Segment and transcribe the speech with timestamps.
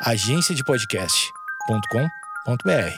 [0.00, 2.94] agenciadepodcast.com.br.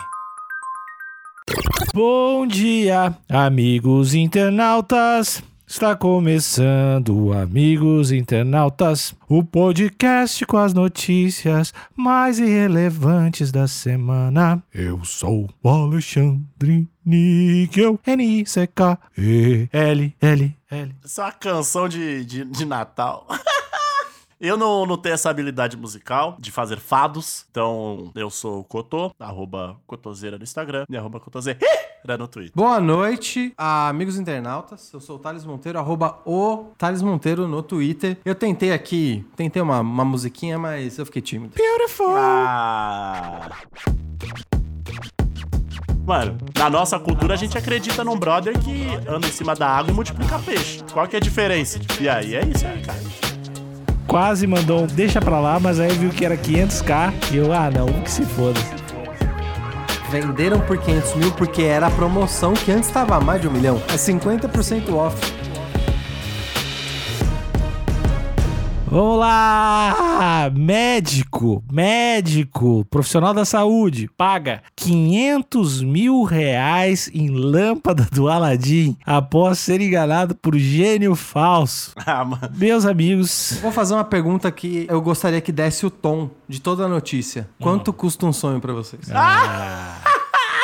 [1.95, 5.43] Bom dia, amigos internautas.
[5.67, 14.61] Está começando, amigos internautas, o podcast com as notícias mais irrelevantes da semana.
[14.75, 18.97] Eu sou o Alexandre Níquel, N-I-C-K-E-L-L-L.
[21.05, 23.27] Isso é uma canção de, de, de Natal.
[24.41, 29.13] Eu não, não tenho essa habilidade musical de fazer fados, então eu sou o Cotô,
[29.21, 31.61] arroba Cotoseira no Instagram e arroba Cotoseira
[32.19, 32.53] no Twitter.
[32.55, 34.91] Boa noite, amigos internautas.
[34.95, 38.17] Eu sou o Thales Monteiro, arroba o Thales Monteiro no Twitter.
[38.25, 41.53] Eu tentei aqui, tentei uma, uma musiquinha, mas eu fiquei tímido.
[41.55, 42.17] Beautiful!
[42.17, 43.51] Ah.
[46.07, 49.93] Mano, na nossa cultura a gente acredita num brother que anda em cima da água
[49.93, 50.83] e multiplica peixe.
[50.91, 51.79] Qual que é a diferença?
[52.01, 53.30] E aí é isso, né, cara?
[54.11, 57.71] Quase mandou um deixa pra lá, mas aí viu que era 500k e eu, ah
[57.71, 58.59] não, que se foda.
[60.11, 63.81] Venderam por 500 mil porque era a promoção que antes estava mais de um milhão.
[63.89, 65.17] É 50% off.
[68.91, 70.51] Vamos lá!
[70.53, 79.81] Médico, médico, profissional da saúde, paga 500 mil reais em lâmpada do Aladim após ser
[79.81, 81.93] enganado por gênio falso.
[82.11, 82.51] Ah, mano.
[82.57, 86.87] Meus amigos, Vou fazer uma pergunta que eu gostaria que desse o tom de toda
[86.87, 87.49] a notícia.
[87.61, 89.09] Quanto custa um sonho pra vocês?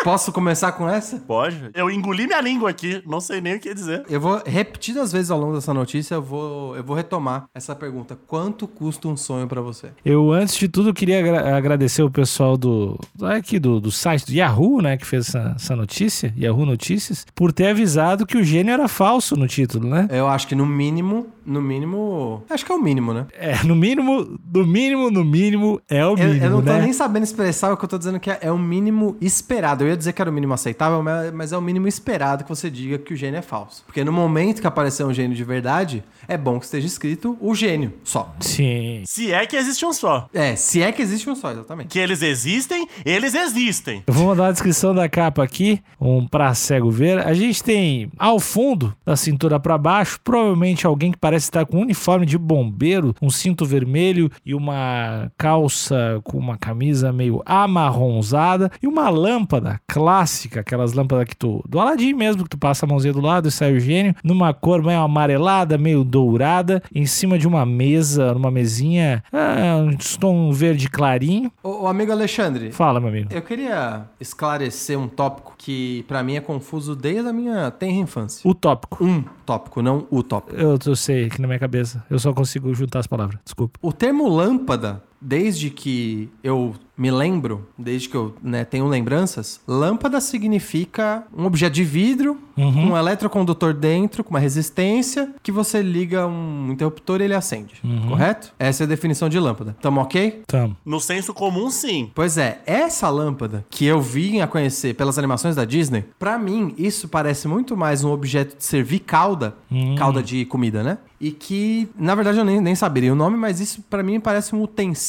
[0.05, 1.16] Posso começar com essa?
[1.19, 1.70] Pode?
[1.75, 4.05] Eu engoli minha língua aqui, não sei nem o que dizer.
[4.08, 8.17] Eu vou repetidas vezes ao longo dessa notícia, eu vou, eu vou retomar essa pergunta.
[8.27, 9.91] Quanto custa um sonho pra você?
[10.05, 14.33] eu antes de tudo queria agra- agradecer o pessoal do aqui do, do site do
[14.33, 18.72] Yahoo, né, que fez essa, essa notícia, Yahoo Notícias, por ter avisado que o gênio
[18.72, 20.08] era falso no título, né?
[20.11, 22.42] Eu acho que no mínimo, no mínimo.
[22.50, 23.27] Acho que é o mínimo, né?
[23.39, 26.83] É, no mínimo, no mínimo, no mínimo é o Eu, mínimo, eu não tô né?
[26.83, 29.84] nem sabendo expressar o que eu tô dizendo que é, é o mínimo esperado.
[29.84, 32.48] Eu ia dizer que era o mínimo aceitável, mas, mas é o mínimo esperado que
[32.48, 33.84] você diga que o gênio é falso.
[33.86, 37.55] Porque no momento que aparecer um gênio de verdade, é bom que esteja escrito o
[37.55, 38.34] gênio só.
[38.40, 39.02] Sim.
[39.07, 40.28] Se é que existe um só.
[40.34, 41.89] É, se é que existe um só, exatamente.
[41.89, 44.02] Que eles existem, eles existem.
[44.07, 47.18] Eu vou mandar a descrição da capa aqui, um pra cego ver.
[47.27, 51.79] A gente tem ao fundo, da cintura pra baixo, provavelmente alguém que parece estar com
[51.79, 58.70] um uniforme de bombeiro, um cinto vermelho e uma calça com uma camisa meio amarronzada
[58.83, 62.89] e uma lâmpada clássica, aquelas lâmpadas que tu do Aladim mesmo, que tu passa a
[62.89, 67.39] mãozinha do lado e sai o gênio, numa cor meio amarelada, meio dourada, em cima
[67.39, 71.51] de uma mesa, numa mesinha, ah, um tom verde clarinho.
[71.63, 73.29] Ô, ô, amigo Alexandre, Fala, meu amigo.
[73.33, 78.48] eu queria esclarecer um tópico que pra mim é confuso desde a minha tenra infância.
[78.48, 79.05] O tópico.
[79.05, 80.57] Um tópico, não o tópico.
[80.61, 82.05] Eu, eu sei aqui na minha cabeça.
[82.09, 83.39] Eu só consigo juntar as palavras.
[83.45, 83.79] Desculpa.
[83.83, 90.18] O termo lâmpada, desde que eu me lembro, desde que eu né, tenho lembranças, lâmpada
[90.20, 96.27] significa um objeto de vidro com um eletrocondutor dentro, com uma resistência, que você liga
[96.27, 97.74] um interruptor e ele acende.
[98.08, 98.54] Correto?
[98.58, 99.77] Essa é a definição de lâmpada.
[99.82, 100.42] Tamo ok?
[100.46, 100.74] Tamo.
[100.84, 102.10] No senso comum, sim.
[102.14, 106.74] Pois é, essa lâmpada que eu vim a conhecer pelas animações da Disney, pra mim
[106.78, 109.54] isso parece muito mais um objeto de servir calda,
[109.98, 110.96] calda de comida, né?
[111.20, 114.54] E que, na verdade, eu nem, nem saberia o nome, mas isso pra mim parece
[114.54, 115.05] um utensílio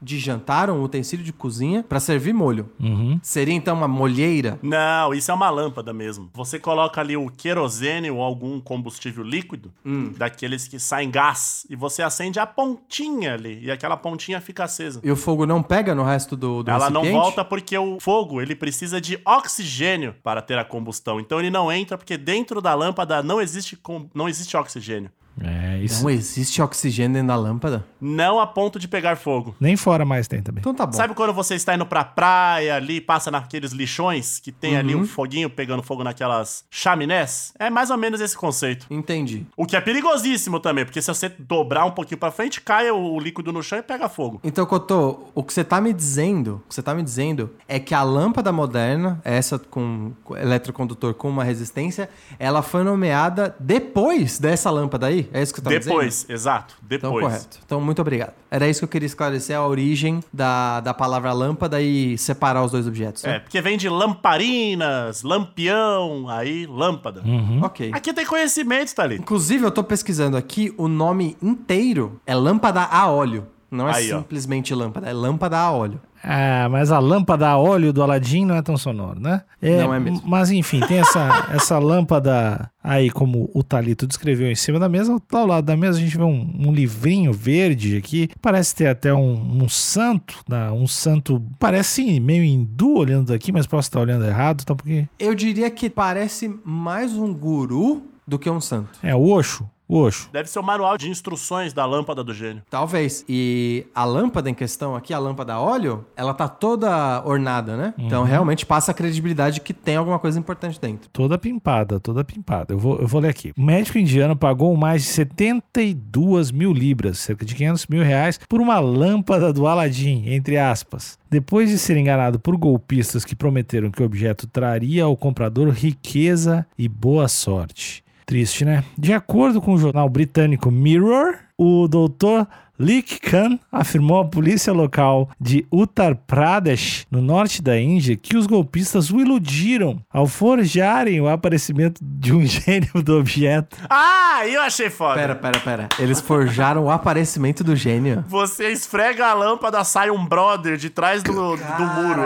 [0.00, 2.70] de jantar, um utensílio de cozinha pra servir molho.
[2.78, 3.18] Uhum.
[3.20, 4.56] Seria então uma molheira?
[4.62, 6.30] Não, isso é uma lâmpada mesmo.
[6.34, 9.72] Você coloca ali o querosene ou algum combustível líquido,
[10.16, 15.00] daqueles que saem gás, e você acende a pontinha ali, e aquela pontinha fica acesa.
[15.02, 17.24] E o fogo não pega no resto do, do Ela não recipiente?
[17.24, 21.18] volta porque o fogo, ele precisa de oxigênio para ter a combustão.
[21.18, 25.10] Então ele não entra porque dentro da lâmpada não existe, com- não existe oxigênio.
[25.40, 26.02] É isso.
[26.02, 27.84] Não existe oxigênio dentro da lâmpada?
[28.00, 29.54] Não a ponto de pegar fogo.
[29.60, 30.60] Nem fora mais tem também.
[30.60, 30.92] Então tá bom.
[30.92, 35.02] Sabe quando você está indo pra praia ali, passa naqueles lixões que tem ali Uhum.
[35.02, 37.52] um foguinho pegando fogo naquelas chaminés?
[37.58, 38.86] É mais ou menos esse conceito.
[38.90, 39.46] Entendi.
[39.56, 43.18] O que é perigosíssimo também, porque se você dobrar um pouquinho pra frente, cai o,
[43.18, 44.40] líquido no chão e pega fogo.
[44.44, 47.78] Então, Cotô, o que você tá me dizendo, o que você tá me dizendo é
[47.78, 52.08] que a lâmpada moderna, essa com com eletrocondutor com uma resistência,
[52.38, 55.28] ela foi nomeada depois dessa lâmpada aí?
[55.32, 55.84] É isso que você dizendo?
[55.94, 57.24] Depois, exato, Então, depois.
[57.26, 57.58] correto.
[57.64, 58.32] Então, muito obrigado.
[58.50, 62.72] Era isso que eu queria esclarecer, a origem da, da palavra lâmpada e separar os
[62.72, 63.24] dois objetos.
[63.24, 63.38] É, Né?
[63.40, 67.22] porque vem de lamparinas, lampião, aí lâmpada.
[67.24, 67.60] Uhum.
[67.62, 67.90] Ok.
[67.92, 69.16] Aqui tem conhecimento, tá ali.
[69.16, 73.46] Inclusive, eu tô pesquisando aqui, o nome inteiro é lâmpada a óleo.
[73.70, 74.18] Não é Aí, ó.
[74.18, 76.00] simplesmente lâmpada, é lâmpada a óleo.
[76.24, 79.42] Ah, mas a lâmpada a óleo do Aladim não é tão sonoro, né?
[79.62, 80.22] Não é mesmo.
[80.24, 85.16] Mas enfim, tem essa, essa lâmpada aí, como o Talito descreveu em cima da mesa.
[85.32, 88.28] Ao lado da mesa a gente vê um, um livrinho verde aqui.
[88.42, 90.70] Parece ter até um, um santo, né?
[90.70, 94.74] um santo, parece meio hindu olhando daqui, mas posso estar olhando errado, tá?
[94.74, 98.90] Porque Eu diria que parece mais um guru do que um santo.
[99.02, 100.28] é o Osho, o Osho.
[100.32, 102.62] Deve ser o manual de instruções da lâmpada do gênio.
[102.68, 103.24] Talvez.
[103.28, 107.94] E a lâmpada em questão aqui, a lâmpada a óleo, ela tá toda ornada, né?
[107.98, 111.08] Então realmente passa a credibilidade que tem alguma coisa importante dentro.
[111.10, 112.74] Toda pimpada, toda pimpada.
[112.74, 113.52] Eu vou, eu vou ler aqui.
[113.56, 118.60] O médico indiano pagou mais de 72 mil libras, cerca de 500 mil reais, por
[118.60, 121.18] uma lâmpada do Aladim, entre aspas.
[121.30, 126.66] Depois de ser enganado por golpistas que prometeram que o objeto traria ao comprador riqueza
[126.76, 128.02] e boa sorte.
[128.28, 128.84] Triste, né?
[128.98, 132.46] De acordo com o jornal britânico Mirror, o doutor
[132.78, 138.46] Lik Khan afirmou à polícia local de Uttar Pradesh, no norte da Índia, que os
[138.46, 143.76] golpistas o iludiram ao forjarem o aparecimento de um gênio do objeto.
[143.90, 145.14] Ah, eu achei foda.
[145.14, 145.88] Pera, pera, pera.
[145.98, 148.24] Eles forjaram o aparecimento do gênio.
[148.28, 152.22] Você esfrega a lâmpada, sai um brother de trás do, do muro.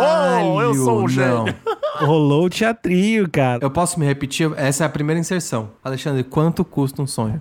[0.00, 1.44] Oh, eu sou o gênio.
[1.44, 2.06] não.
[2.06, 3.58] Rolou o teatrinho, cara.
[3.62, 4.50] Eu posso me repetir?
[4.56, 5.70] Essa é a primeira inserção.
[5.84, 7.40] Alexandre, quanto custa um sonho?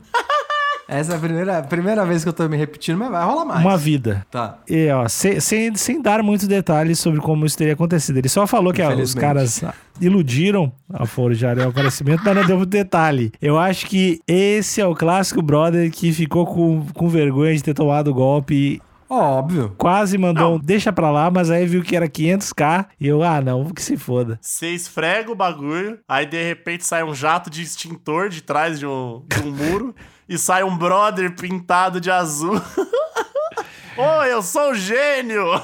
[0.91, 3.61] Essa é a primeira, primeira vez que eu tô me repetindo, mas vai rolar mais.
[3.61, 4.27] Uma vida.
[4.29, 4.57] Tá.
[4.67, 8.17] E, ó, sem, sem, sem dar muitos detalhes sobre como isso teria acontecido.
[8.17, 9.63] Ele só falou que ó, os caras
[10.01, 13.31] iludiram a forjarem o aparecimento, mas não deu muito detalhe.
[13.41, 17.73] Eu acho que esse é o clássico brother que ficou com, com vergonha de ter
[17.73, 19.73] tomado o golpe Óbvio.
[19.77, 20.55] quase mandou Não.
[20.55, 23.81] um deixa pra lá, mas aí viu que era 500k e eu, ah, não, que
[23.81, 24.37] se foda.
[24.41, 28.85] Você esfrega o bagulho, aí de repente sai um jato de extintor de trás de
[28.85, 29.95] um, de um muro
[30.31, 32.55] e sai um brother pintado de azul.
[33.97, 35.45] Ô, eu sou o gênio!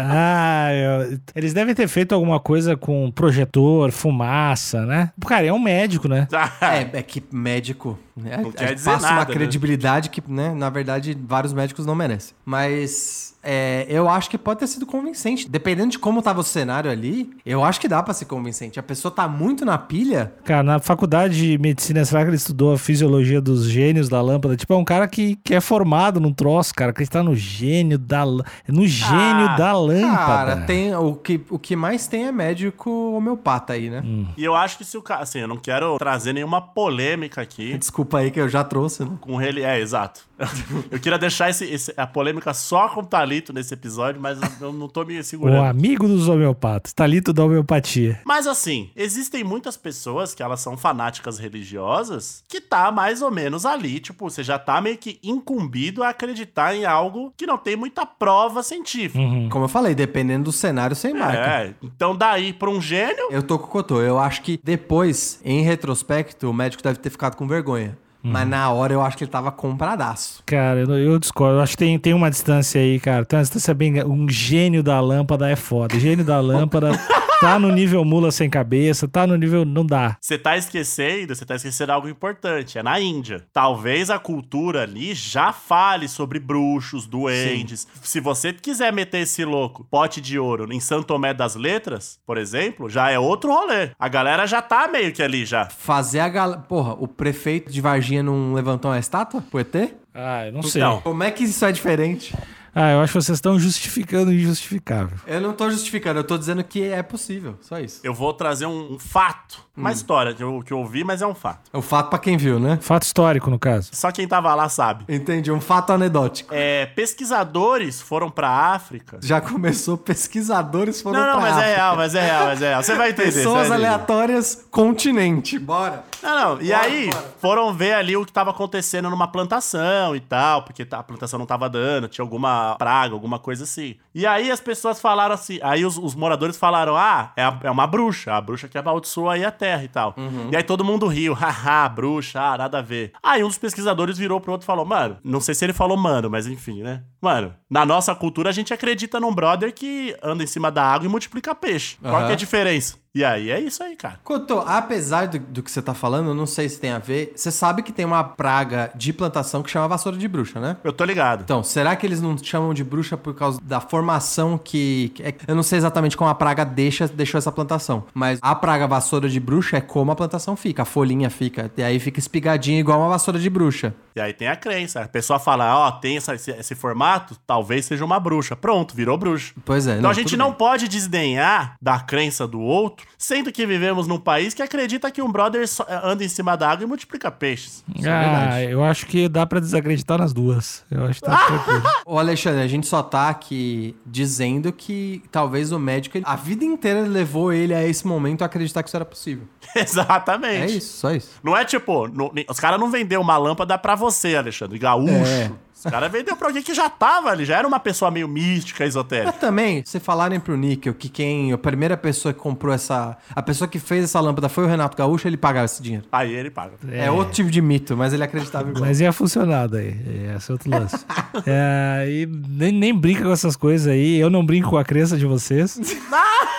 [0.00, 5.10] Ah, eu- eles devem ter feito alguma coisa com projetor, fumaça, né?
[5.26, 6.28] Cara, é um médico, né?
[6.62, 9.34] É, é que médico né, Não quer dizer passa uma nada, né?
[9.34, 12.34] credibilidade que, né, na verdade, vários médicos não merecem.
[12.44, 15.48] Mas é, eu acho que pode ter sido convincente.
[15.48, 18.78] Dependendo de como tava o cenário ali, eu acho que dá pra ser convincente.
[18.78, 20.32] A pessoa tá muito na pilha.
[20.44, 24.56] Cara, na faculdade de medicina, será que ele estudou a fisiologia dos gênios da lâmpada?
[24.56, 27.98] Tipo, é um cara que, que é formado num troço, cara, que está no gênio
[27.98, 30.16] da no gênio Ah, da lâmpada.
[30.26, 34.02] Cara, tem, o, que, o que mais tem é médico homeopata aí, né?
[34.36, 35.22] E eu acho que se o cara.
[35.22, 37.76] Assim, eu não quero trazer nenhuma polêmica aqui.
[37.78, 39.16] Desculpa aí que eu já trouxe, né?
[39.20, 39.62] Com ele.
[39.62, 40.27] É, exato.
[40.90, 44.72] Eu queria deixar esse, esse- a polêmica só com o Talito nesse episódio, mas eu
[44.72, 45.64] não tô me O segurando.
[45.66, 48.20] amigo dos homeopatas, talito da homeopatia.
[48.24, 53.64] Mas assim, existem muitas pessoas que elas são fanáticas religiosas que tá mais ou menos
[53.66, 57.76] ali, tipo, você já tá meio que incumbido a acreditar em algo que não tem
[57.76, 59.18] muita prova científica.
[59.18, 59.48] Uhum.
[59.48, 61.38] Como eu falei, dependendo do cenário, sem marca.
[61.38, 64.00] É, então daí pra um gênio, Eu tô com o Cotô.
[64.00, 67.96] Eu acho que depois, em retrospecto, o médico deve ter ficado com vergonha.
[68.22, 70.42] Mas na hora eu acho que ele tava compradaço.
[70.44, 71.58] Cara, eu, eu discordo.
[71.58, 73.24] Eu acho que tem, tem uma distância aí, cara.
[73.24, 74.02] Tem uma distância bem.
[74.04, 75.98] Um gênio da lâmpada é foda.
[75.98, 76.90] Gênio da lâmpada
[77.40, 79.64] tá no nível mula sem cabeça, tá no nível.
[79.64, 80.16] Não dá.
[80.20, 83.46] você tá esquecendo, você tá esquecendo algo importante, é na Índia.
[83.52, 87.86] Talvez a cultura ali já fale sobre bruxos, duendes.
[88.02, 92.38] Se você quiser meter esse louco, pote de ouro, em Santo Tomé das Letras, por
[92.38, 93.90] exemplo, já é outro rolê.
[93.98, 95.66] A galera já tá meio que ali já.
[95.66, 96.60] Fazer a galera.
[96.62, 99.74] Porra, o prefeito de Varginha não levantou uma estátua pro ET?
[100.14, 100.82] Ah, eu não sei.
[100.82, 101.00] Então.
[101.02, 102.34] Como é que isso é diferente?
[102.74, 105.18] Ah, eu acho que vocês estão justificando o injustificável.
[105.26, 107.56] Eu não tô justificando, eu tô dizendo que é possível.
[107.60, 108.00] Só isso.
[108.04, 111.26] Eu vou trazer um, um fato, uma história que eu, que eu ouvi, mas é
[111.26, 111.68] um fato.
[111.72, 112.78] É um fato pra quem viu, né?
[112.80, 113.90] Fato histórico, no caso.
[113.92, 115.04] Só quem tava lá sabe.
[115.08, 116.52] Entendi, um fato anedótico.
[116.54, 119.18] É, pesquisadores foram pra África.
[119.22, 121.74] Já começou, pesquisadores foram Não, não, pra mas é África.
[121.76, 122.82] real, mas é real, mas é real.
[122.82, 123.30] Você vai entender.
[123.32, 123.86] você vai Pessoas entender.
[123.86, 125.58] aleatórias, continente.
[125.58, 126.04] Bora.
[126.22, 126.62] Não, não.
[126.62, 127.34] E Bora, aí, bora.
[127.40, 131.46] foram ver ali o que tava acontecendo numa plantação e tal, porque a plantação não
[131.46, 133.96] tava dando, tinha alguma praga, alguma coisa assim.
[134.18, 137.70] E aí as pessoas falaram assim, aí os, os moradores falaram, ah, é, a- é
[137.70, 140.12] uma bruxa, a bruxa que amaldiçoa aí a terra e tal.
[140.16, 140.48] Uhum.
[140.50, 143.12] E aí todo mundo riu, haha, bruxa, ah, nada a ver.
[143.22, 145.96] Aí um dos pesquisadores virou pro outro e falou, mano, não sei se ele falou
[145.96, 147.02] mano, mas enfim, né?
[147.20, 151.06] Mano, na nossa cultura a gente acredita num brother que anda em cima da água
[151.06, 151.96] e multiplica peixe.
[152.02, 152.24] Qual Aham.
[152.26, 152.96] que é a diferença?
[153.14, 154.20] E aí é isso aí, cara.
[154.22, 157.32] Cotô, apesar do, do que você tá falando, eu não sei se tem a ver.
[157.34, 160.76] Você sabe que tem uma praga de plantação que chama vassoura de bruxa, né?
[160.84, 161.42] Eu tô ligado.
[161.42, 165.12] Então, será que eles não chamam de bruxa por causa da formação que.
[165.20, 168.04] é- eu não sei exatamente como a praga deixa, deixou essa plantação.
[168.14, 170.82] Mas a praga vassoura de bruxa é como a plantação fica.
[170.82, 171.70] A folhinha fica.
[171.76, 173.94] E aí fica espigadinha igual uma vassoura de bruxa.
[174.16, 175.02] E aí tem a crença.
[175.02, 178.56] A pessoa fala, ó, tem essa- esse, esse formato, talvez seja uma bruxa.
[178.56, 179.52] Pronto, virou bruxa.
[179.64, 179.98] Pois é.
[179.98, 180.58] Então a gente não bem.
[180.58, 185.30] pode desdenhar da crença do outro, sendo que vivemos num país que acredita que um
[185.30, 187.84] brother só- anda em cima da água e multiplica peixes.
[187.94, 188.72] Isso é ah, verdade.
[188.72, 190.84] eu acho que dá pra desacreditar nas duas.
[190.90, 191.82] Eu acho que tá tranquilo.
[192.06, 196.64] Ô, Alexandre, a gente só tá aqui dizendo que talvez o médico, ele- a vida
[196.64, 199.44] inteira levou ele a esse momento a acreditar que isso era possível.
[199.76, 200.72] Exatamente.
[200.72, 201.30] É isso, só isso.
[201.42, 202.08] Não é tipo,
[202.48, 205.12] os caras não vendeu uma lâmpada pra você, Alexandre, gaúcho.
[205.12, 205.50] É.
[205.84, 208.84] Os caras vendeu pra alguém que já tava ali, já era uma pessoa meio mística,
[208.84, 209.30] esotérica.
[209.30, 213.42] Mas também, se falarem pro Níquel que quem, a primeira pessoa que comprou essa, a
[213.42, 216.04] pessoa que fez essa lâmpada foi o Renato Gaúcho, ele pagava esse dinheiro.
[216.10, 216.72] Aí ele paga.
[216.90, 218.84] É, outro tipo de mito, mas ele acreditava igual.
[218.84, 219.96] Mas ia funcionar daí.
[220.36, 220.98] Esse é outro lance.
[221.46, 224.18] É, e nem, nem brinca com essas coisas aí.
[224.18, 225.78] Eu não brinco com a crença de vocês.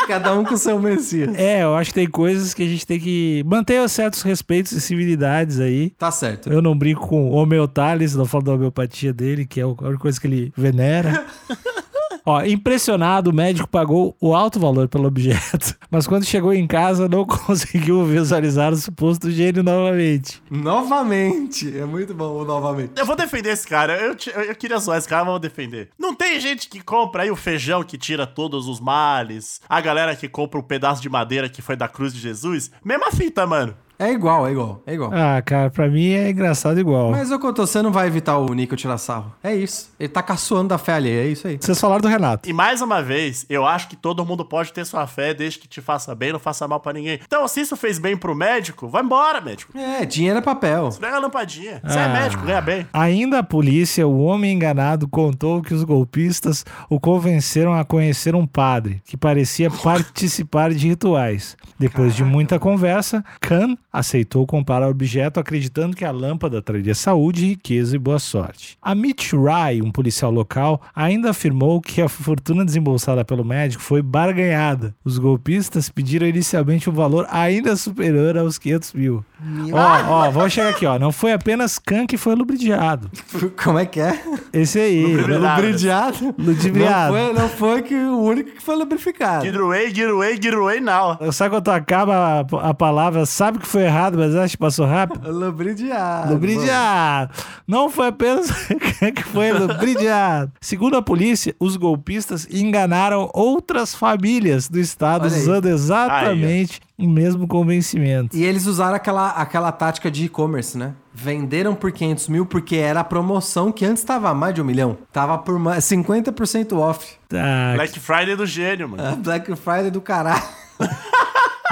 [0.06, 1.34] Cada um com o seu Messias.
[1.36, 4.80] É, eu acho que tem coisas que a gente tem que manter certos respeitos e
[4.80, 5.90] civilidades aí.
[5.90, 6.52] Tá certo.
[6.52, 9.98] Eu não brinco com o homeotales, não falo da homeopatia dele, que é a única
[9.98, 11.24] coisa que ele venera.
[12.26, 17.08] Ó, impressionado, o médico pagou o alto valor pelo objeto, mas quando chegou em casa
[17.08, 20.42] não conseguiu visualizar o suposto gênio novamente.
[20.50, 21.76] Novamente.
[21.78, 22.92] É muito bom o novamente.
[22.96, 23.96] Eu vou defender esse cara.
[23.96, 25.88] Eu, te- eu- eu queria zoar esse cara, mas vou defender.
[25.98, 29.60] Não tem gente que compra aí o feijão que tira todos os males.
[29.68, 32.70] A galera que compra o pedaço de madeira que foi da cruz de Jesus.
[32.84, 33.74] Mesma fita, mano.
[34.04, 35.10] É igual, é igual, é igual.
[35.12, 37.10] Ah, cara, pra mim é engraçado igual.
[37.10, 39.32] Mas, ô Cotô, você não vai evitar o Níquel tirar sarro.
[39.42, 39.90] É isso.
[39.98, 41.58] Ele tá caçoando da fé alheia, é isso aí.
[41.60, 42.48] Vocês falaram do Renato.
[42.48, 45.68] E mais uma vez, eu acho que todo mundo pode ter sua fé desde que
[45.68, 47.18] te faça bem, não faça mal pra ninguém.
[47.24, 49.76] Então, se isso fez bem pro médico, vai embora, médico.
[49.78, 50.90] É, dinheiro é papel.
[51.00, 51.80] Pega a lampadinha.
[51.84, 52.08] Você é Ah.
[52.08, 52.86] médico, ganha bem.
[52.92, 58.46] Ainda a polícia, o homem enganado contou que os golpistas o convenceram a conhecer um
[58.46, 61.56] padre que parecia participar de rituais.
[61.78, 67.46] Depois de muita conversa, Khan aceitou comprar o objeto acreditando que a lâmpada traria saúde,
[67.46, 68.76] riqueza e boa sorte.
[68.82, 74.92] Amit Rai, um policial local, ainda afirmou que a fortuna desembolsada pelo médico foi barganhada.
[75.04, 79.24] Os golpistas pediram inicialmente um valor ainda superior aos 500 mil.
[79.72, 80.98] Ó, ó, vamos chegar aqui, ó.
[80.98, 83.10] Não foi apenas Khan que foi lubridiado.
[83.62, 84.18] Como é que é?
[84.52, 85.16] Esse aí.
[85.16, 85.56] Lubrificado.
[85.56, 86.34] Lubridiado.
[86.38, 87.12] Ludibriado.
[87.14, 89.44] Não foi, não foi que o único que foi lubrificado.
[89.64, 89.92] Away,
[90.40, 91.18] get away now.
[91.32, 95.30] Sabe quando acaba a, a palavra, sabe que foi errado, mas acha que passou rápido?
[95.30, 96.32] Lubridiado.
[96.32, 97.32] Lubridiado.
[97.66, 98.50] Não foi apenas
[99.14, 100.52] que foi lubridiado.
[100.60, 105.30] Segundo a polícia, os golpistas enganaram outras famílias do estado aí.
[105.30, 108.36] usando exatamente o mesmo convencimento.
[108.36, 110.94] E eles usaram aquela, aquela tática de e-commerce, né?
[111.12, 114.64] Venderam por 500 mil porque era a promoção que antes tava a mais de um
[114.64, 114.96] milhão.
[115.12, 117.16] Tava por mais, 50% off.
[117.28, 119.16] Tá, Black Friday do gênio, mano.
[119.22, 120.42] Black Friday do caralho.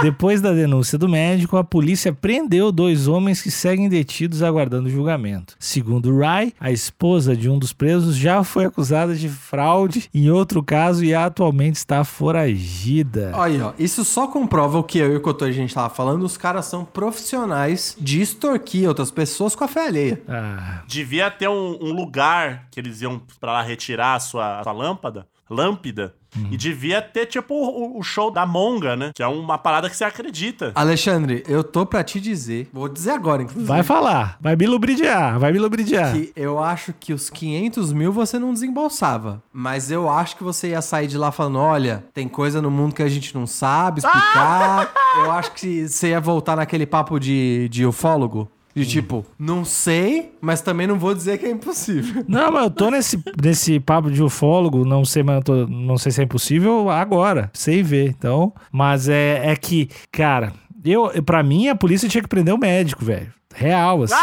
[0.03, 5.55] Depois da denúncia do médico, a polícia prendeu dois homens que seguem detidos aguardando julgamento.
[5.61, 10.63] Segundo Rai, a esposa de um dos presos já foi acusada de fraude em outro
[10.63, 13.31] caso e atualmente está foragida.
[13.35, 13.73] Olha aí, ó.
[13.79, 16.25] Isso só comprova o que eu e o Cotô a gente tava falando.
[16.25, 20.21] Os caras são profissionais de extorquir outras pessoas com a fé alheia.
[20.29, 24.73] Ah, Devia ter um, um lugar que eles iam pra lá retirar a sua, sua
[24.73, 25.27] lâmpada.
[25.53, 26.15] Lâmpida.
[26.51, 29.11] E devia ter, tipo, o, o show da Monga, né?
[29.15, 30.73] Que é uma parada que você acredita.
[30.75, 33.67] Alexandre, eu tô pra te dizer, vou dizer agora, inclusive.
[33.67, 36.15] vai falar, vai me lubridiar, vai me lubridiar.
[36.15, 39.43] Que eu acho que os 500 mil você não desembolsava.
[39.53, 42.95] Mas eu acho que você ia sair de lá falando: olha, tem coisa no mundo
[42.95, 44.91] que a gente não sabe explicar.
[45.23, 48.49] eu acho que você ia voltar naquele papo de, de ufólogo.
[48.75, 52.25] De tipo, não sei, mas também não vou dizer que é impossível.
[52.29, 55.99] Não, mas eu tô nesse, nesse papo de ufólogo, não sei, mas eu tô- não
[55.99, 58.09] sei se é impossível agora, sei ver.
[58.09, 60.53] Então, mas é, é que, cara,
[60.85, 63.31] eu, para mim a polícia tinha que prender o médico, velho.
[63.55, 64.15] Real, assim.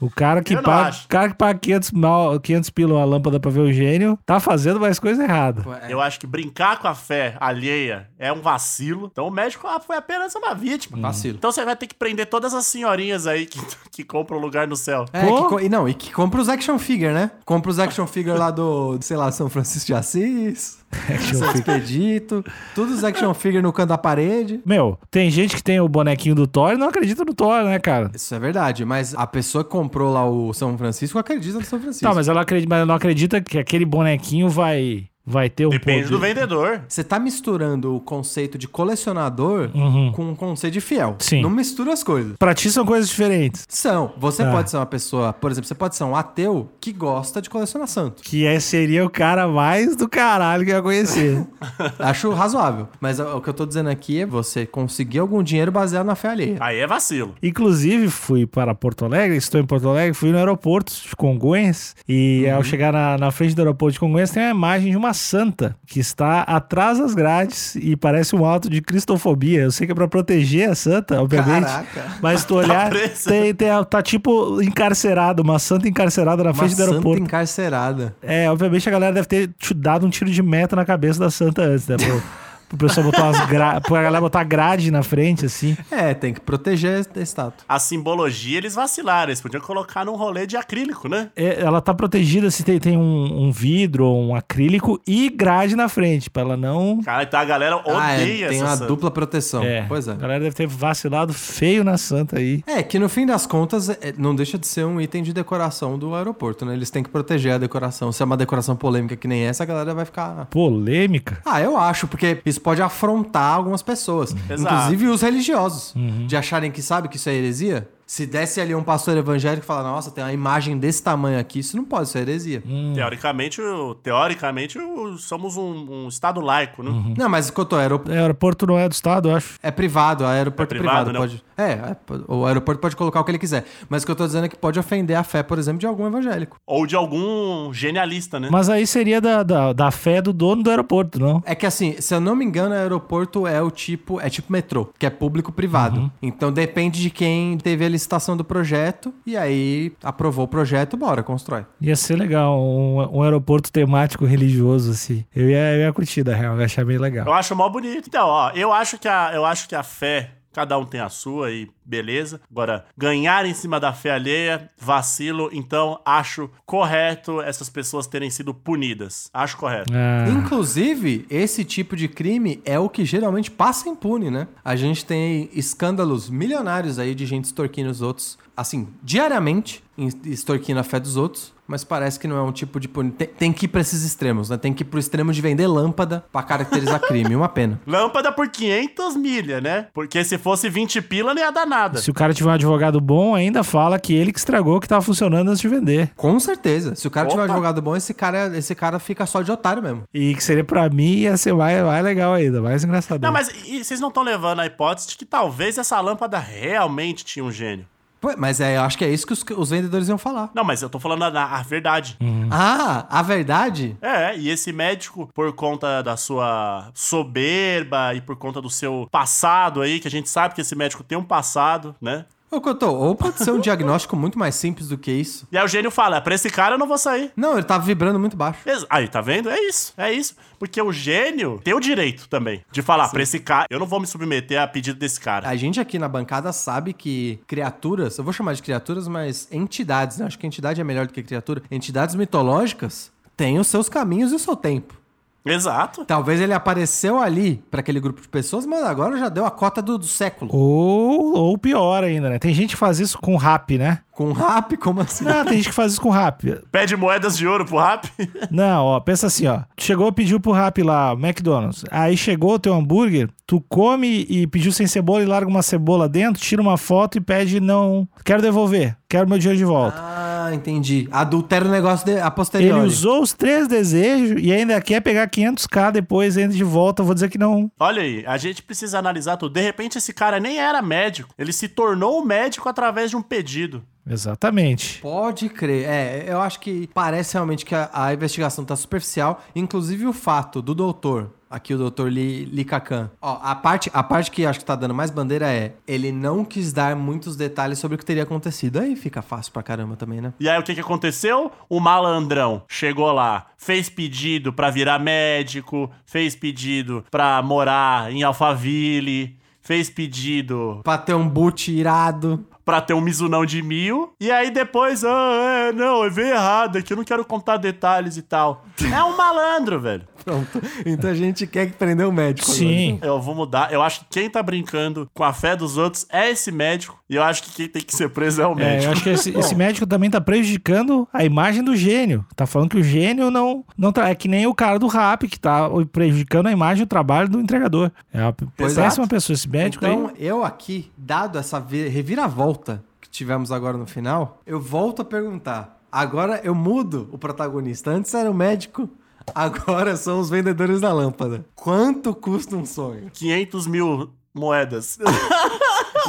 [0.00, 3.50] O cara que paga, o cara que paga 500, mal, 500 pila a lâmpada pra
[3.50, 5.62] ver o gênio, tá fazendo mais coisa errada.
[5.82, 5.92] É.
[5.92, 9.08] Eu acho que brincar com a fé alheia é um vacilo.
[9.12, 10.98] Então o médico ah, foi apenas uma vítima.
[10.98, 11.36] Vacilo.
[11.36, 14.76] Então você vai ter que prender todas as senhorinhas aí que, que compram lugar no
[14.76, 15.04] céu.
[15.12, 15.56] É, Pô.
[15.56, 17.30] que e não, e que compra os action figure, né?
[17.44, 21.52] Compra os action figure lá do, sei lá, São Francisco de Assis, Action.
[21.52, 22.44] Expedito,
[22.74, 24.60] todos os action figure no canto da parede.
[24.64, 27.78] Meu, tem gente que tem o bonequinho do Thor e não acredita no Thor, né,
[27.78, 28.10] cara?
[28.14, 31.80] Isso é verdade, mas a pessoa que comprou lá o São Francisco acredita no São
[31.80, 32.06] Francisco.
[32.06, 35.70] Tá, mas ela, acredita, mas ela não acredita que aquele bonequinho vai vai ter um
[35.70, 36.10] Depende poder.
[36.14, 36.82] do vendedor.
[36.88, 40.12] Você tá misturando o conceito de colecionador Uhum.
[40.12, 41.16] com o conceito de fiel.
[41.18, 41.42] Sim.
[41.42, 42.34] Não mistura as coisas.
[42.38, 43.64] Pra ti são coisas diferentes.
[43.68, 44.12] São.
[44.18, 44.50] Você Ah.
[44.50, 47.88] pode ser uma pessoa, por exemplo, você pode ser um ateu que gosta de colecionar
[47.88, 48.22] santo.
[48.22, 51.46] Que é, seria o cara mais do caralho que eu ia conhecer.
[51.98, 52.88] Acho razoável.
[53.00, 56.28] Mas o que eu tô dizendo aqui é você conseguir algum dinheiro baseado na fé
[56.28, 56.56] alheia.
[56.60, 57.34] Aí é vacilo.
[57.42, 62.44] Inclusive, fui para Porto Alegre, estou em Porto Alegre, fui no aeroporto de Congonhas e
[62.46, 62.56] Uhum.
[62.56, 65.76] ao chegar na, na frente do aeroporto de Congonhas tem uma imagem de uma santa
[65.86, 69.60] que está atrás das grades e parece um ato de cristofobia.
[69.62, 71.66] Eu sei que é para proteger a santa, obviamente.
[71.66, 72.04] Caraca.
[72.20, 73.30] Mas tu olhar, presa.
[73.30, 77.22] tem, tem, a- tá tipo encarcerado, uma santa encarcerada na Uma frente do santa aeroporto.
[77.22, 78.14] encarcerada.
[78.22, 81.30] É, obviamente a galera deve ter te dado um tiro de meta na cabeça da
[81.30, 81.96] santa antes, né?
[82.70, 83.80] pro pessoal botar umas gra...
[83.82, 85.76] pra galera botar grade na frente, assim.
[85.90, 87.64] É, tem que proteger a estátua.
[87.68, 89.30] A simbologia eles vacilaram.
[89.30, 91.30] Eles podiam colocar num rolê de acrílico, né?
[91.36, 95.74] É, ela tá protegida se tem, tem um, um vidro ou um acrílico e grade
[95.76, 97.02] na frente, pra ela não.
[97.02, 98.86] Cara, então a galera odeia ah, é, tem essa uma santa.
[98.86, 99.62] dupla proteção.
[99.62, 100.12] É, Pois é.
[100.12, 102.62] A galera deve ter vacilado feio na santa aí.
[102.64, 105.98] É, que no fim das contas é, não deixa de ser um item de decoração
[105.98, 106.74] do aeroporto, né?
[106.74, 108.12] Eles têm que proteger a decoração.
[108.12, 110.46] Se é uma decoração polêmica que nem essa, a galera vai ficar.
[110.46, 111.40] Polêmica.
[111.44, 114.34] Ah, eu acho, porque isso pode afrontar algumas pessoas.
[114.48, 114.74] Exato.
[114.74, 115.94] Inclusive os religiosos.
[115.94, 116.26] Uhum.
[116.26, 117.88] De acharem que sabe que isso é heresia.
[118.10, 121.60] Se desse ali um pastor evangélico e falar, nossa, tem uma imagem desse tamanho aqui,
[121.60, 122.60] isso não pode ser heresia.
[122.66, 122.90] Hum.
[122.92, 123.62] Teoricamente,
[124.02, 124.80] teoricamente
[125.18, 126.90] somos um, um estado laico, né?
[126.90, 127.14] Uhum.
[127.16, 129.60] Não, mas Cotô, aeroporto É, o aeroporto não é do estado, eu acho.
[129.62, 131.12] é privado, aeroporto É é privado, privado.
[131.12, 131.20] não?
[131.20, 131.44] pode...
[131.56, 133.64] É, é, o aeroporto pode colocar o que ele quiser.
[133.88, 135.86] Mas o que eu tô dizendo é que pode ofender a fé, por exemplo, de
[135.86, 136.56] algum evangélico.
[136.66, 138.48] Ou de algum genialista, né?
[138.50, 141.40] Mas aí seria da, da, da fé do dono do aeroporto, não?
[141.46, 144.90] É que assim, se eu não me engano, aeroporto é o tipo, é tipo metrô,
[144.98, 146.00] que é público-privado.
[146.00, 146.10] Uhum.
[146.20, 151.22] Então depende de quem teve a licitação do projeto e aí aprovou o projeto, bora,
[151.22, 151.66] constrói.
[151.80, 155.24] Ia ser legal, um, um aeroporto temático religioso, assim.
[155.34, 157.26] Eu ia, eu ia curtir, da real, eu ia achar bem legal.
[157.26, 158.08] Eu acho mó bonito.
[158.08, 161.08] Então, ó, eu acho que a, eu acho que a fé, cada um tem a
[161.08, 162.40] sua e beleza.
[162.50, 168.52] Agora, ganhar em cima da fé alheia, vacilo, então acho correto essas pessoas terem sido
[168.54, 169.28] punidas.
[169.32, 169.92] Acho correto.
[169.94, 174.46] Ah, Inclusive, esse tipo de crime é o que geralmente passa impune, né?
[174.64, 180.80] A gente tem escândalos milionários aí de gente extorquindo os outros, assim, diariamente, em- extorquindo
[180.80, 181.52] a fé dos outros.
[181.70, 183.12] Mas parece que não é um tipo de puni...
[183.12, 184.56] Tem, tem que ir pra esses extremos, né?
[184.56, 187.36] Tem que ir pro extremo de vender lâmpada pra caracterizar crime.
[187.36, 187.80] Uma pena.
[187.86, 189.86] Lâmpada por 500 milha, né?
[189.94, 192.00] Porque se fosse 20 pila, não ia dar nada.
[192.00, 195.00] se o cara tiver um advogado bom, ainda fala que ele que estragou que tava
[195.00, 196.10] funcionando antes de vender.
[196.16, 196.96] Com certeza.
[196.96, 197.52] Se o cara tiver um Opa.
[197.52, 200.02] advogado bom, esse cara, esse cara fica só de otário mesmo.
[200.12, 203.22] E que seria pra mim ia ser mais, mais legal ainda, mais engraçado.
[203.22, 207.24] Não, mas e vocês não estão levando a hipótese de que talvez essa lâmpada realmente
[207.24, 207.86] tinha um gênio.
[208.20, 210.50] Pô, Mas é, eu acho que é isso que os, os vendedores iam falar.
[210.54, 212.18] Não, mas eu tô falando a, a verdade.
[212.50, 213.96] Ah, a verdade?
[214.02, 219.80] É, e esse médico, por conta da sua soberba e por conta do seu passado
[219.80, 222.24] aí, que a gente sabe que esse médico tem um passado, né?
[222.50, 225.46] Ô, Cotô, ou pode ser um diagnóstico muito mais simples do que isso.
[225.52, 227.30] E aí o gênio fala: pra esse cara eu não vou sair.
[227.36, 228.58] Não, ele tava vibrando muito baixo.
[228.68, 229.48] Ex- Aí, tá vendo?
[229.48, 230.34] É isso, é isso.
[230.58, 234.00] Porque o gênio tem o direito também de falar pra esse cara, eu não vou
[234.00, 235.48] me submeter a pedido desse cara.
[235.48, 240.18] A gente aqui na bancada sabe que criaturas, eu vou chamar de criaturas, mas entidades,
[240.18, 240.26] né?
[240.26, 241.62] Acho que entidade é melhor do que criatura.
[241.70, 244.99] Entidades mitológicas têm os seus caminhos e o seu tempo.
[245.44, 246.04] Exato.
[246.04, 249.80] Talvez ele apareceu ali pra aquele grupo de pessoas, mas agora já deu a cota
[249.80, 250.50] do, do século.
[250.54, 252.38] Ou, ou pior ainda, né?
[252.38, 254.00] Tem gente que faz isso com rap, né?
[254.12, 255.24] Com rap, como assim?
[255.24, 256.60] Não, tem gente que faz isso com rap.
[256.70, 258.06] Pede moedas de ouro pro rap.
[258.50, 259.60] Não, ó, pensa assim, ó.
[259.74, 261.84] Tu chegou, pediu pro rap lá, McDonald's.
[261.90, 266.06] Aí chegou o teu hambúrguer, tu come e pediu sem cebola e larga uma cebola
[266.06, 269.96] dentro, tira uma foto e pede não, quero devolver, quero meu dinheiro de volta.
[269.98, 271.08] Ah, entendi.
[271.10, 272.78] Adultera o negócio de, a posteriori.
[272.80, 277.14] Ele usou os três desejos e ainda quer pegar 500k depois, ainda de volta, vou
[277.14, 277.70] dizer que não.
[277.78, 279.52] Olha aí, a gente precisa analisar tudo.
[279.52, 283.82] De repente esse cara nem era médico, ele se tornou médico através de um pedido.
[284.08, 285.00] Exatamente.
[285.00, 285.88] Pode crer.
[285.88, 289.42] É, eu acho que parece realmente que a, a investigação tá superficial.
[289.54, 293.10] Inclusive o fato do doutor, aqui o doutor Li, Li Kakan.
[293.20, 296.44] Ó, a parte, a parte que acho que tá dando mais bandeira é ele não
[296.44, 298.78] quis dar muitos detalhes sobre o que teria acontecido.
[298.78, 300.32] Aí fica fácil pra caramba também, né?
[300.38, 301.50] E aí o que que aconteceu?
[301.68, 309.36] O malandrão chegou lá, fez pedido pra virar médico, fez pedido pra morar em Alphaville,
[309.60, 312.46] fez pedido Pra ter um boot irado.
[312.64, 314.12] pra ter um Mizunão de mil.
[314.20, 318.16] E aí depois, ah, é, não, eu veio errado aqui, eu não quero contar detalhes
[318.16, 318.64] e tal.
[318.94, 320.06] É um malandro, velho.
[320.24, 320.60] Pronto.
[320.84, 322.50] Então a gente quer que prender o médico.
[322.50, 322.98] Sim.
[323.02, 323.72] Eu vou mudar.
[323.72, 326.98] Eu acho que quem tá brincando com a fé dos outros é esse médico.
[327.08, 328.84] E eu acho que quem tem que ser preso é o É, médico.
[328.84, 332.24] eu acho que esse, esse médico também tá prejudicando a imagem do gênio.
[332.36, 333.64] Tá falando que o gênio não.
[333.76, 336.84] não tá, é que nem o cara do rap, que tá prejudicando a imagem e
[336.84, 337.90] o trabalho do entregador.
[338.12, 339.08] É uma péssima Exato.
[339.08, 339.34] pessoa.
[339.34, 340.26] Esse médico Então, aí.
[340.26, 345.78] eu aqui, dado essa vi- reviravolta que tivemos agora no final, eu volto a perguntar.
[345.90, 347.90] Agora eu mudo o protagonista.
[347.90, 348.88] Antes era o médico,
[349.34, 351.44] agora são os vendedores da lâmpada.
[351.54, 353.10] Quanto custa um sonho?
[353.12, 354.98] 500 mil moedas.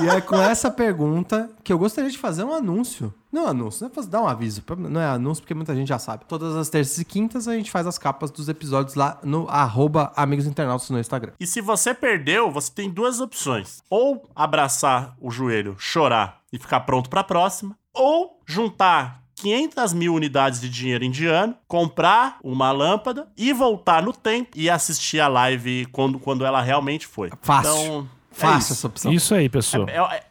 [0.02, 3.14] E é com essa pergunta que eu gostaria de fazer um anúncio.
[3.32, 4.64] Não anúncio, não é dar um aviso.
[4.78, 6.26] Não é anúncio porque muita gente já sabe.
[6.26, 10.12] Todas as terças e quintas a gente faz as capas dos episódios lá no arroba
[10.16, 11.34] Amigos Internautas no Instagram.
[11.40, 13.82] E se você perdeu, você tem duas opções.
[13.90, 17.76] Ou abraçar o joelho, chorar e ficar pronto pra próxima.
[17.94, 24.52] Ou juntar 500 mil unidades de dinheiro indiano, comprar uma lâmpada e voltar no tempo
[24.56, 27.30] e assistir a live quando, quando ela realmente foi.
[27.42, 27.72] Fácil.
[27.72, 28.74] Então, é Faça isso.
[28.74, 29.12] essa opção.
[29.14, 29.86] Isso aí, pessoal.
[29.90, 30.24] É- é-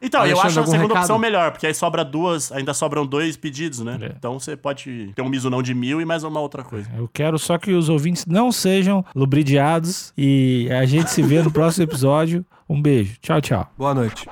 [0.00, 1.00] então, eu Alexandre, acho a segunda recado?
[1.02, 3.98] opção melhor, porque aí sobra duas, ainda sobram dois pedidos, né?
[4.00, 4.06] É.
[4.16, 6.88] Então você pode ter um misunão de mil e mais uma outra coisa.
[6.96, 11.50] Eu quero só que os ouvintes não sejam lubridiados e a gente se vê no
[11.50, 12.46] próximo episódio.
[12.68, 13.16] Um beijo.
[13.20, 13.72] Tchau, tchau.
[13.76, 14.24] Boa noite.